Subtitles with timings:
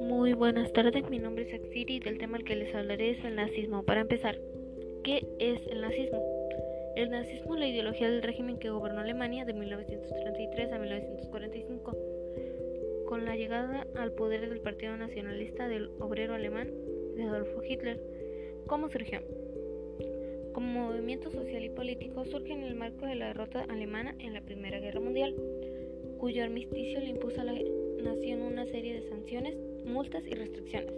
[0.00, 3.24] Muy buenas tardes, mi nombre es Axiri y del tema al que les hablaré es
[3.24, 3.84] el nazismo.
[3.84, 4.38] Para empezar,
[5.04, 6.22] ¿qué es el nazismo?
[6.96, 11.96] El nazismo es la ideología del régimen que gobernó Alemania de 1933 a 1945,
[13.06, 16.70] con la llegada al poder del Partido Nacionalista del Obrero Alemán
[17.16, 17.98] de Adolfo Hitler.
[18.66, 19.20] ¿Cómo surgió?
[20.58, 24.40] Como movimiento social y político surge en el marco de la derrota alemana en la
[24.40, 25.32] Primera Guerra Mundial,
[26.18, 29.54] cuyo armisticio le impuso a la nación una serie de sanciones,
[29.84, 30.92] multas y restricciones.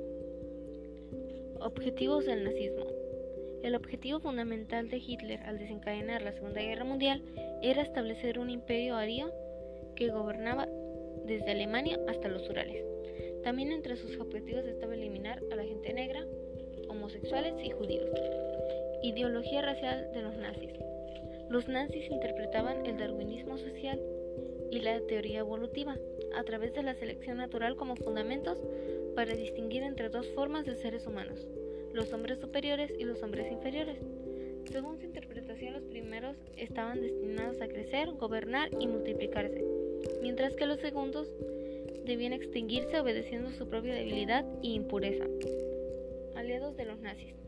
[1.61, 2.87] Objetivos del nazismo.
[3.63, 7.21] El objetivo fundamental de Hitler al desencadenar la Segunda Guerra Mundial
[7.63, 9.31] era establecer un imperio ario
[9.95, 10.67] que gobernaba
[11.27, 12.83] desde Alemania hasta los Urales.
[13.45, 16.25] También entre sus objetivos estaba eliminar a la gente negra,
[16.89, 18.09] homosexuales y judíos.
[19.03, 20.73] Ideología racial de los nazis.
[21.49, 23.99] Los nazis interpretaban el darwinismo social
[24.71, 25.97] y la teoría evolutiva
[26.37, 28.59] a través de la selección natural como fundamentos
[29.17, 31.49] para distinguir entre dos formas de seres humanos,
[31.95, 33.99] los hombres superiores y los hombres inferiores.
[34.71, 39.65] Según su interpretación, los primeros estaban destinados a crecer, gobernar y multiplicarse,
[40.21, 41.27] mientras que los segundos
[42.05, 45.25] debían extinguirse obedeciendo su propia debilidad e impureza.
[46.37, 47.40] Aliados de los nazis.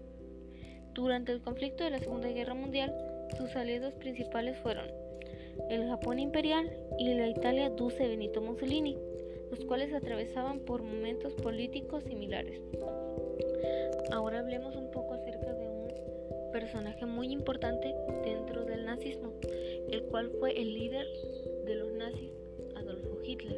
[0.94, 2.94] Durante el conflicto de la Segunda Guerra Mundial,
[3.38, 4.90] sus aliados principales fueron
[5.70, 8.98] el Japón imperial y la Italia Duce Benito Mussolini,
[9.50, 12.60] los cuales atravesaban por momentos políticos similares.
[14.10, 19.32] Ahora hablemos un poco acerca de un personaje muy importante dentro del nazismo,
[19.90, 21.06] el cual fue el líder
[21.64, 22.32] de los nazis,
[22.76, 23.56] Adolfo Hitler.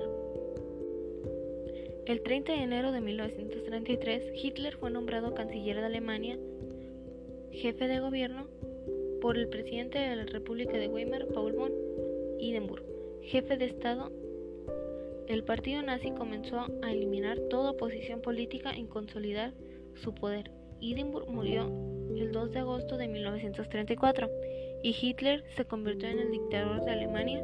[2.07, 6.39] El 30 de enero de 1933, Hitler fue nombrado canciller de Alemania,
[7.65, 8.47] jefe de gobierno,
[9.23, 11.73] por el presidente de la República de Weimar, Paul von
[12.39, 12.85] Hindenburg,
[13.23, 14.13] jefe de Estado.
[15.29, 19.55] El partido nazi comenzó a eliminar toda oposición política y consolidar
[19.95, 20.51] su poder.
[20.81, 21.73] Hindenburg murió
[22.15, 24.31] el 2 de agosto de 1934
[24.83, 27.43] y Hitler se convirtió en el dictador de Alemania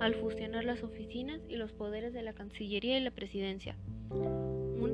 [0.00, 3.76] al fusionar las oficinas y los poderes de la Cancillería y la Presidencia.
[4.10, 4.92] Un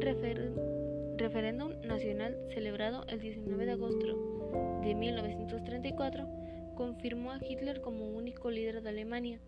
[1.17, 6.29] referéndum celebrado el 19 de agosto de 1934
[6.77, 9.41] confirmó a Hitler como único líder de Alemania.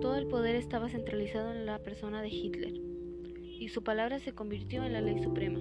[0.00, 2.72] Todo el poder estaba centralizado en la persona de Hitler
[3.60, 5.60] y su palabra se convirtió en la ley suprema.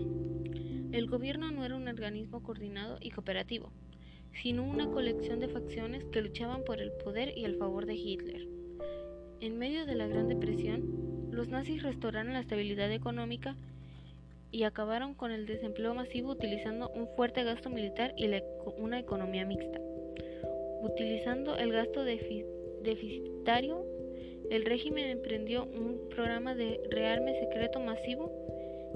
[0.94, 3.72] El gobierno no era un organismo coordinado y cooperativo,
[4.32, 8.48] sino una colección de facciones que luchaban por el poder y el favor de Hitler.
[9.42, 13.58] En medio de la Gran Depresión, los nazis restauraron la estabilidad económica
[14.52, 18.30] y acabaron con el desempleo masivo utilizando un fuerte gasto militar y
[18.78, 19.80] una economía mixta.
[20.82, 23.86] Utilizando el gasto deficitario,
[24.50, 28.32] el régimen emprendió un programa de rearme secreto masivo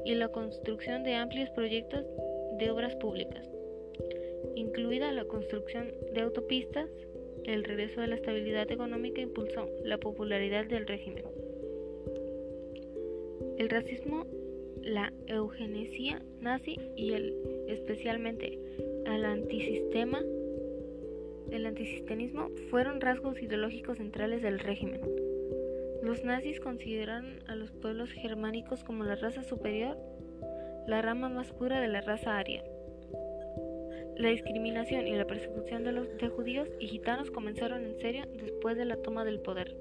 [0.06, 2.06] y la construcción de amplios proyectos
[2.58, 3.46] de obras públicas,
[4.56, 6.90] incluida la construcción de autopistas.
[7.44, 11.26] El regreso de la estabilidad económica impulsó la popularidad del régimen.
[13.58, 14.26] El racismo,
[14.84, 17.36] la eugenesia nazi y el,
[17.68, 18.60] especialmente
[19.06, 20.22] el antisistema,
[21.52, 25.02] el antisistemismo fueron rasgos ideológicos centrales del régimen.
[26.02, 29.98] Los nazis consideraron a los pueblos germánicos como la raza superior,
[30.88, 32.64] la rama más pura de la raza aria.
[34.18, 38.78] La discriminación y la persecución de los de judíos y gitanos comenzaron en serio después
[38.78, 39.76] de la toma del poder.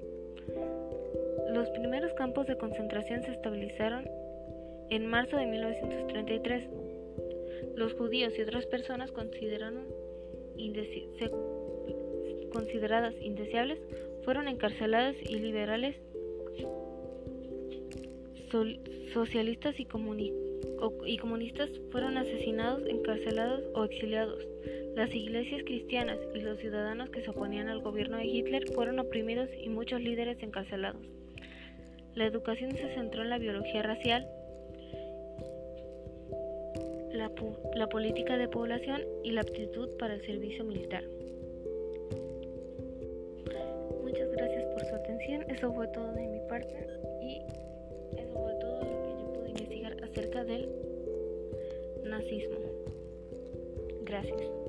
[1.53, 4.05] Los primeros campos de concentración se estabilizaron
[4.91, 6.69] en marzo de 1933.
[7.75, 9.85] Los judíos y otras personas consideradas
[13.21, 13.79] indeseables
[14.23, 15.95] fueron encarceladas y liberales
[19.13, 19.87] socialistas y,
[21.05, 24.45] y comunistas fueron asesinados, encarcelados o exiliados.
[24.93, 29.47] Las iglesias cristianas y los ciudadanos que se oponían al gobierno de Hitler fueron oprimidos
[29.57, 31.01] y muchos líderes encarcelados.
[32.13, 34.27] La educación se centró en la biología racial,
[37.13, 37.31] la,
[37.75, 41.03] la, política de población y la aptitud para el servicio militar.
[44.01, 45.43] Muchas gracias por su atención.
[45.49, 46.75] Eso fue todo de mi parte
[47.21, 47.37] y
[48.17, 50.69] eso fue todo lo que yo pude investigar acerca del
[52.03, 52.59] nazismo.
[54.03, 54.60] Gracias.